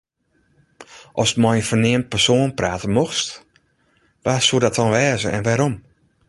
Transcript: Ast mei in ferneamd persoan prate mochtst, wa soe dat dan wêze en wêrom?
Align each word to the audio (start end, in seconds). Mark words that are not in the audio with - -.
Ast 1.21 1.37
mei 1.41 1.57
in 1.61 1.67
ferneamd 1.69 2.07
persoan 2.11 2.51
prate 2.59 2.87
mochtst, 2.97 3.29
wa 4.23 4.35
soe 4.41 4.63
dat 4.63 4.77
dan 4.77 4.93
wêze 4.95 5.29
en 5.35 5.45
wêrom? 5.47 5.75